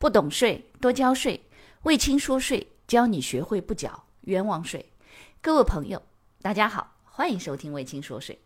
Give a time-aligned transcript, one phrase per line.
[0.00, 1.44] 不懂税多交税，
[1.82, 4.90] 魏青说税教你学会不缴冤枉税。
[5.42, 6.02] 各位朋友，
[6.40, 8.40] 大家好，欢迎收听魏青说税。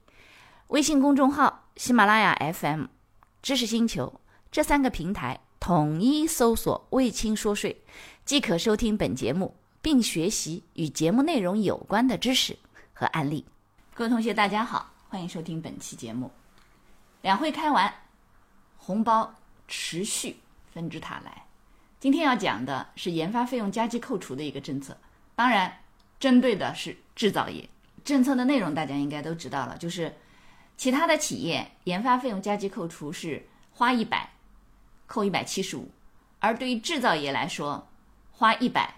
[0.67, 2.87] 微信公众号、喜马拉雅 FM、
[3.41, 4.21] 知识星球
[4.51, 7.85] 这三个平台统一搜索“魏青说税”，
[8.27, 12.59] 即可收听本节目，并学习与节目内容有关的知识
[12.93, 13.47] 和案例。
[13.95, 16.33] 各位同学，大家好，欢迎收听本期节目。
[17.23, 17.95] 两会开完，
[18.77, 19.33] 红包
[19.69, 20.41] 持续
[20.73, 21.44] 纷至沓来。
[22.05, 24.95] 今天要讲的是研发费用加计扣除的一个政策，
[25.35, 25.75] 当然
[26.21, 27.67] 针对的是制造业。
[28.05, 30.15] 政策的内容大家应该都知道了，就是
[30.77, 34.31] 其他的企业研发费用加计扣除是花一百
[35.07, 35.91] 扣一百七十五，
[36.41, 37.89] 而对于制造业来说，
[38.33, 38.97] 花一百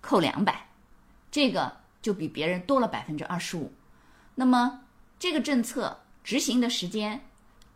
[0.00, 0.68] 扣两百，
[1.32, 3.72] 这个就比别人多了百分之二十五。
[4.36, 4.82] 那么
[5.18, 7.22] 这个政策执行的时间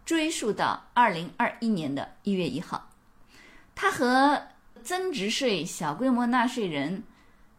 [0.05, 2.89] 追溯到二零二一年的一月一号，
[3.75, 4.41] 它和
[4.83, 7.03] 增值税小规模纳税人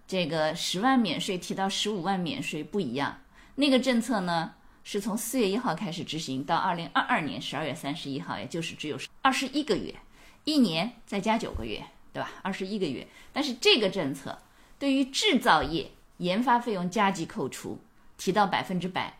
[0.07, 3.21] 这个十万免税提到十五万免税不一样，
[3.55, 9.95] 那个政策呢是从四月一号开始执行到二零二二年十二月三十一号，也就是只有二十一个月，
[10.43, 12.31] 一年再加九个月，对吧？
[12.41, 13.07] 二十一个月。
[13.31, 14.37] 但是这个政策
[14.77, 17.79] 对于制造业研发费用加计扣除
[18.17, 19.17] 提到百分之百，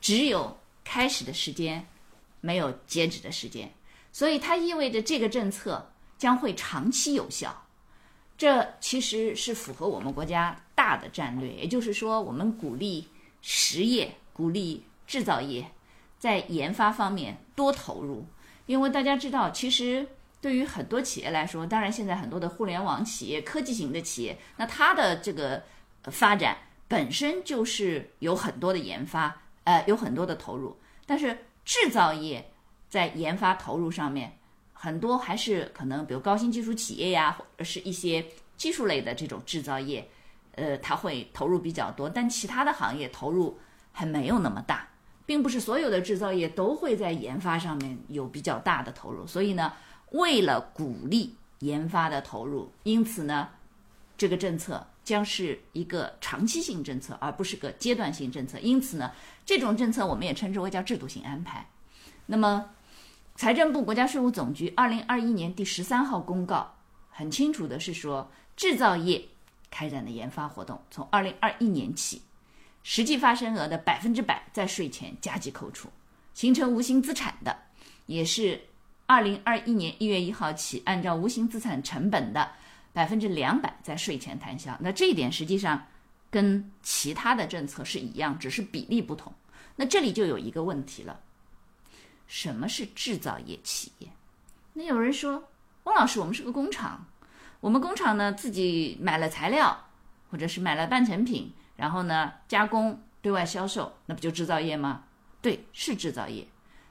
[0.00, 1.86] 只有开始的时间，
[2.40, 3.70] 没有截止的时间，
[4.12, 5.91] 所以它意味着这个政策。
[6.22, 7.64] 将会长期有效，
[8.38, 11.52] 这其实是符合我们国家大的战略。
[11.52, 13.08] 也就是说，我们鼓励
[13.40, 15.72] 实业、鼓励制造业
[16.20, 18.24] 在研发方面多投入。
[18.66, 20.06] 因为大家知道，其实
[20.40, 25.64] 对于很多企业来说，当然现在很多的互联网企业、科技型的企业，那它的这个
[26.04, 26.56] 发展
[26.86, 30.78] 本身就是有很多的研发，呃，有很多的投入。
[31.04, 32.52] 但是制造业
[32.88, 34.38] 在研发投入上面。
[34.84, 40.04] 很多还是可能，比如高新技术企业呀，或者是一些技术类的这种制造业，
[40.56, 42.10] 呃，它会投入比较多。
[42.10, 43.56] 但其他的行业投入
[43.92, 44.88] 还没有那么大，
[45.24, 49.24] 并不是所有的制造业都会在研发上面有比较大的投入。
[49.24, 49.72] 所以呢，
[50.10, 53.50] 为了鼓励研发的投入，因此呢，
[54.18, 58.58] 这个政策将是一个长期性政策，而不是个阶段性政策。
[58.58, 59.12] 因此呢，
[59.46, 61.64] 这种政策我们也称之为叫制度性安排。
[62.26, 62.68] 那么。
[63.34, 66.74] 财政部、国家税务总局二零二一年第十三号公告
[67.10, 69.22] 很清楚的是说，制造业
[69.70, 72.22] 开展的研发活动从二零二一年起，
[72.82, 75.88] 实际发生额的百分之百在税前加计扣除，
[76.34, 77.56] 形成无形资产的，
[78.06, 78.60] 也是
[79.06, 82.52] 二零二一年一月一号起按照无形资产成本的
[82.92, 84.76] 百分之两百在税前摊销。
[84.80, 85.86] 那这一点实际上
[86.30, 89.32] 跟其他的政策是一样，只是比例不同。
[89.76, 91.18] 那这里就有一个问题了。
[92.32, 94.08] 什么是制造业企业？
[94.72, 95.50] 那有人说，
[95.82, 97.04] 汪老师，我们是个工厂，
[97.60, 99.84] 我们工厂呢自己买了材料，
[100.30, 105.04] 或者是买了半成品，然后呢加工对外销售，那不就制造业吗？
[105.42, 106.42] 对，是制造业。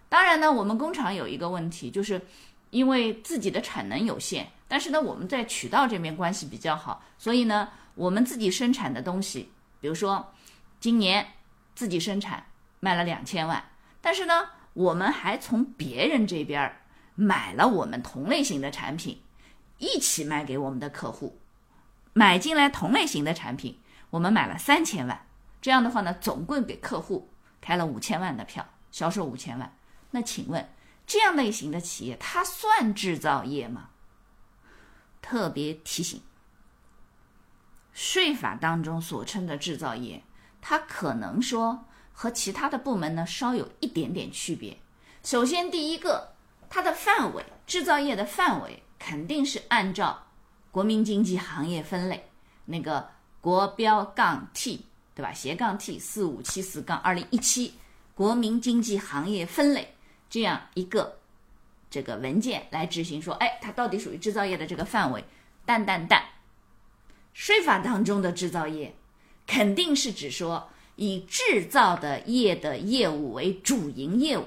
[0.10, 2.22] 当然呢，我们工厂有一个问题，就是
[2.70, 10.32] 因为自己的产能有限，但是呢我们在渠道这边关系比较好，所以呢我们自己生产的东西，比如说
[10.80, 11.26] 今年
[11.74, 12.46] 自己生产
[12.80, 13.66] 卖了两千万，
[14.02, 14.48] 但是呢。
[14.74, 16.82] 我们还从别人这边
[17.16, 19.22] 买了我们同类型的产品，
[19.78, 21.40] 一起卖给我们的客户，
[22.14, 23.80] 买进来同类型的产品，
[24.12, 25.28] 我们买了三千万，
[25.62, 29.76] 这样的话呢，总共给客户开了五千万的票，销售五千万。
[30.12, 30.70] 那请问，
[31.06, 33.90] 这样类型的企业，它算制造业吗？
[35.22, 36.22] 特别提醒，
[37.92, 40.24] 税法当中所称的制造业，
[40.62, 41.86] 它可能说。
[42.22, 44.78] 和其他的部门呢，稍有一点点区别。
[45.24, 46.36] 首先，第一个，
[46.70, 50.28] 它的范围，制造业的范围肯定是按照
[50.70, 52.30] 国民经济行业分类
[52.66, 53.10] 那个
[53.42, 55.34] 国标杠 T，对吧？
[55.34, 57.74] 斜杠 T 四五七四杠二零一七
[58.14, 59.96] 国民经济行业分类
[60.30, 61.18] 这样一个
[61.90, 65.26] 这个文件来执行，说，哎，它到底属于制造业的这个范围？
[65.66, 66.24] 但但但，
[67.34, 68.96] 税法当中的制造业
[69.48, 70.70] 肯定是指说。
[70.96, 74.46] 以制造的业的业务为主营业务，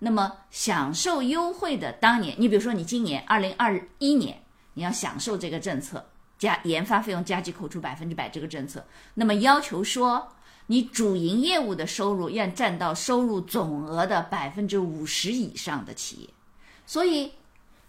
[0.00, 4.42] 那么享受优惠的当年，你比如说你今年二零二一年，
[4.74, 6.08] 你要享受这个政策
[6.38, 10.28] 加研发费用加计扣除百分之百这个政策，那么要求说
[10.66, 16.28] 你主营业务的收入要占到收入总额的百分之五十以上的企业，
[16.86, 17.32] 所以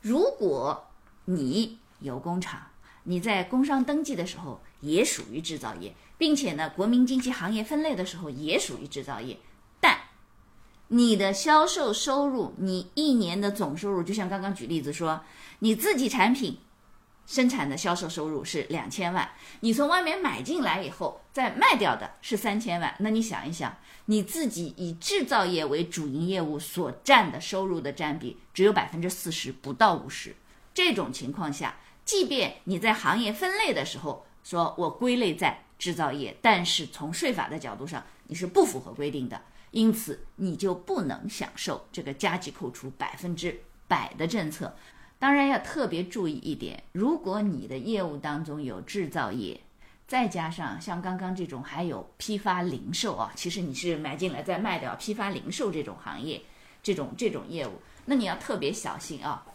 [0.02, 0.88] 如果
[1.26, 2.68] 你有工厂，
[3.04, 5.94] 你在工商登记的时候也属于制造业。
[6.20, 9.38] 并且呢，国民经济行业分类的时候也属于制造业，
[9.80, 9.98] 但
[10.90, 15.24] 你的销售收入，你一年的总收入，就像刚刚举例子说，
[15.60, 16.60] 你自己产品
[17.26, 19.32] 生产的销售收入是两千万，
[19.62, 30.36] 你从外面买进来以后再卖掉的是三千万，那你想一想，你自己以制造业为主营业务所占的收入的占比只有百分之四十，不到五十。
[30.74, 39.42] 这种情况下，即便你在行业分类的时候说我归类在制造业，但是从税法的角度上你是不符合规定的，
[39.72, 44.76] 因此你就不能享受这个加计扣除百分之百的政策。
[45.18, 49.60] 当然要特别注意一点，如果你的业务当中有制造业，
[50.08, 56.42] 再加上像刚刚这种还有批发零售啊，其实你是买进来再卖掉，批发零售这种行业，
[56.82, 59.46] 这种这种业务，那你要特别小心啊。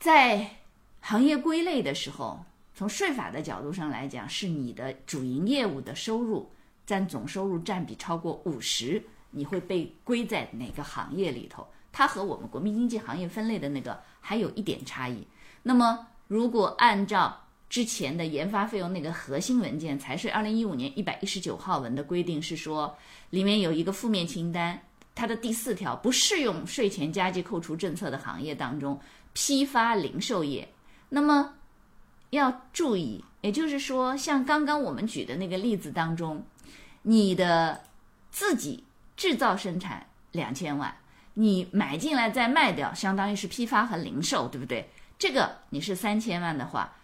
[0.00, 0.56] 在
[1.00, 6.50] 行业归类的时候，从税法的角度上来讲，是你的主营业务的收入
[6.86, 11.66] 占总收入占比超过五十，你会被归在哪个行业里头？
[11.92, 15.26] 它和我们国民经济行业分类的那个还有一点差异。
[15.62, 17.38] 那么，如果按照
[17.68, 22.96] 之前的研发费用那个核心文件财税二零一五年一百一十九号文的规定是说，
[23.30, 24.80] 里面有一个负面清单，
[25.14, 28.98] 它的第四条不适用税前加计扣除政策的行业当中，
[29.34, 30.66] 批发零售业。
[31.10, 31.54] 那么
[32.32, 36.42] 要注意，也就是说，像刚刚我们举的那个例子当中，
[37.02, 37.82] 你的
[38.30, 38.84] 自己
[39.14, 40.96] 制造生产两千万。
[41.34, 44.90] 你买进来再卖掉，相当于是批发和零售，对不对？
[45.18, 46.94] 这个你是三千万的话，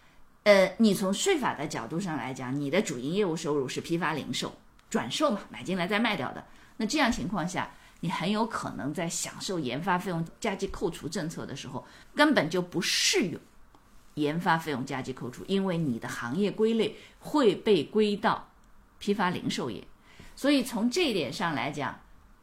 [0.43, 4.51] 呃，你从税法的角度上来讲，你的主营业务收入是批发零售
[4.89, 6.43] 转售嘛，买进来再卖掉的。
[6.77, 11.85] 那这样情况下，你很有可能在享受研发费用加计扣除政策的时候，
[12.15, 13.39] 根本就不适用
[14.15, 18.49] 研发费用加计扣除，因为你的行业归类会被归到
[18.97, 19.83] 批发零售业。
[20.35, 21.99] 所以从这一点上来讲。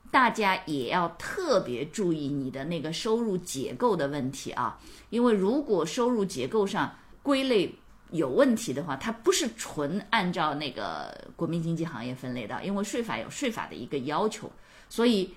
[0.09, 4.79] 大家也要特别注意你的那个收入结构的问题啊，
[5.11, 7.75] 因为如果收入结构上归类
[8.13, 14.51] 有问题的话，它不是纯按照那个国民经济行业分类的，因为税法有税法的一个要求，
[14.89, 15.35] 所以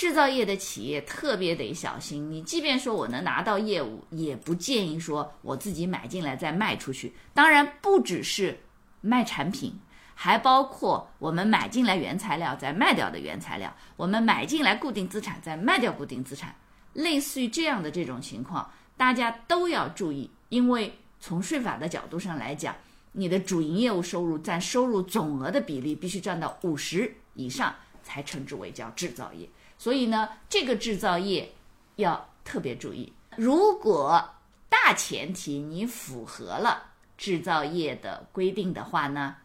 [0.00, 2.30] 制造业的企业特别得小心。
[2.30, 7.12] 你即便说我能拿到业务，也不建议说我自己买进来再卖出去。
[7.34, 8.60] 当然，不只是
[9.02, 9.78] 卖产品。
[10.14, 16.56] 还包括我们买进来原材料再卖掉的原材料，我们买进来固定资产再卖掉固定资产，
[16.94, 22.74] 类似于这样的这种情况，大家都要注意，因为从税法的角度上来讲，
[23.12, 27.74] 你的主营业务收入占收入总额的比例必须占到五十以上
[28.10, 29.48] 才称之为叫制造业。
[29.78, 31.52] 所以呢，这个制造业
[31.96, 33.12] 要特别注意。
[33.36, 34.28] 如果
[34.68, 39.36] 大前提你符合了制造业的规定的话呢？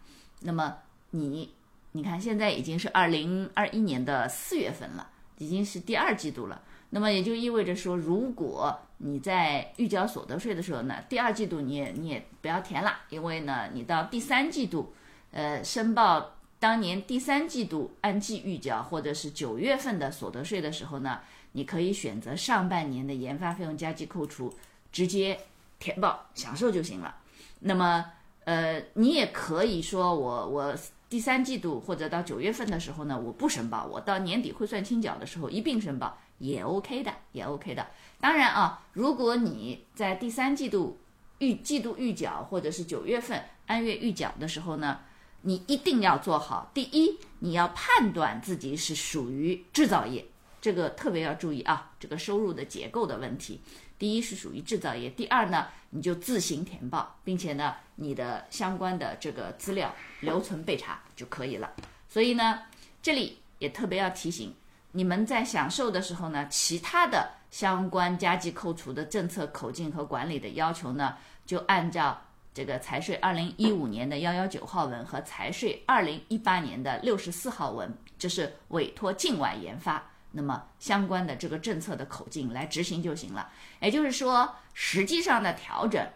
[0.42, 0.78] 那么
[1.12, 1.54] 你，
[1.92, 6.62] 你看现在已经是二零二一年的四月份了，已经是第二季度了。
[6.90, 14.94] 那么也就意味着说，如果你在预缴所得税的时候呢，第二季度你也你也不要填了，因为呢，你到第三季度，
[15.32, 16.35] 呃，申报
[16.66, 21.20] 当年第三季度按季预缴或者是九月份的所得税的时候呢，
[21.52, 24.52] 你可以选择上半年的研发费用加计扣除，
[24.92, 25.40] 直接
[25.78, 27.18] 填报享受就行了。
[27.60, 28.06] 那么。
[28.46, 30.76] 呃，你也可以说我我
[31.10, 37.88] 第三季度或者到九月份的时候呢，我不申报，我到年底汇算清缴的时候一并申报也 OK 的，也 OK 的。
[38.20, 41.00] 当然啊，如果你在第三季度
[41.40, 45.00] 预季度预缴或者是九月份按月预缴的时候呢，
[45.48, 46.72] 你一定要做好。
[46.74, 50.26] 第一，你要判断自己是属于制造业，
[50.60, 53.62] 这个特别要注意啊，这个收入的结构的问题。
[54.00, 61.72] 第一是属于制造业，第二呢，你就自行填报，并且呢，你的相关的这个资料留存备查就可以了。
[62.10, 62.62] 所以呢，
[63.04, 64.52] 这里也特别要提醒
[64.94, 72.20] 你们，在享受的时候呢，其他的相关加计扣除的政策口径和管理的要求呢，就按照
[72.56, 80.02] 这个财税二零一五年的幺幺九号文和财税二零一八年的六十四号文，这是委托境外研发。
[80.32, 83.52] 那么相关的这个政策的口径来执行就行了。
[83.82, 86.08] 也就是说，实际上的调整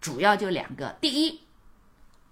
[0.00, 1.42] 主要就两个：第一，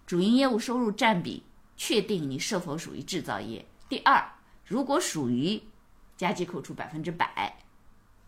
[0.09, 1.45] 主营业务收入占比
[1.76, 4.29] 确定你是否属于制造业；第二，
[4.65, 5.62] 如果属于
[6.17, 7.57] 加计扣除百分之百，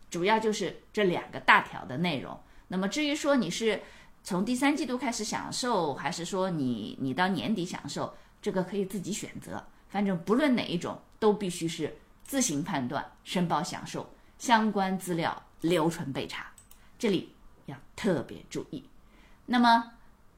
[0.09, 2.39] 主要就是这两个大条的内容。
[2.69, 3.81] 那么至于说你是
[4.29, 9.65] 从第三季度开始享受，还是说你你到年底享受，这个可以自己选择。
[9.89, 11.97] 反正不论哪一种，都必须是。
[12.23, 14.07] 自行判断申报享受
[14.37, 16.45] 相关资料留存备查，
[16.99, 17.33] 这里
[17.65, 18.83] 要特别注意。
[19.47, 19.93] 那么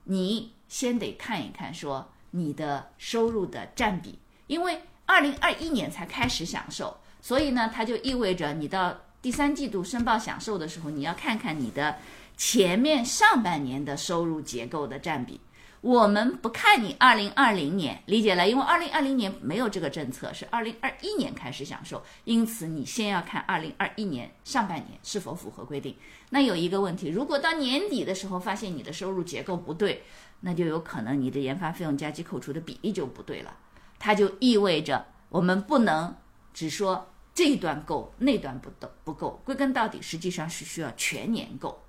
[0.05, 4.17] 你先得看一看，说你的收入的占比，
[4.48, 12.00] 因为二零二一年才开始享受，所以呢，它就意味着你到第三季度申报享受的时候，你要看看你的
[12.43, 15.39] 前面上半年的收入结构的占比。
[15.79, 25.95] 我们不看你二零二零年，理解了，因为二零二零年没有这个政策，是二零二一年开始享受，因此你先要看二零二一年上半年是否符合规定。
[26.31, 30.01] 那有一个问题，如果到年底的时候发现你的收入结构不对，
[30.39, 33.55] 那就有可能你的研发费用加计扣除的比例就不对了，
[34.00, 36.15] 它就意味着我们不能
[36.55, 41.79] 只说这一段够，那段不够不够，归根到底实际上是需要全年够，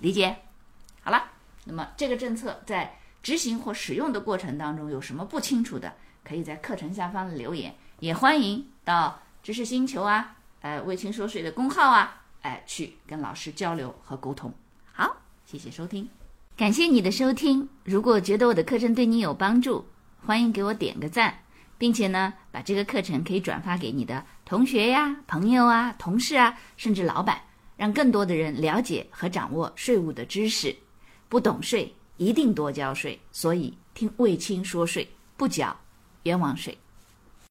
[0.00, 0.36] 理解？
[1.02, 1.24] 好了，
[1.64, 2.94] 那么这个政策在。
[3.20, 5.92] 执行或使用的过程当中有什么不清楚的，
[6.24, 14.54] 可以在课程下方留言，也欢迎到知识星球啊，呃，魏青说水的公号啊，哎，去跟老师交流和沟通。
[14.92, 16.08] 好，谢谢收听，
[16.56, 17.68] 感谢你的收听。
[17.84, 19.84] 如果觉得我的课程对你有帮助，
[20.24, 21.42] 欢迎给我点个赞，
[21.76, 27.42] 并且呢，把这个课程可以转发给你的同学呀、朋友啊、同事啊，甚至老板，
[27.78, 30.76] 让更多的人了解和掌握税务的知识。
[31.30, 31.90] 不懂税。
[32.18, 35.78] 一定多交税，所以听卫青说税，不缴
[36.24, 36.76] 冤枉税。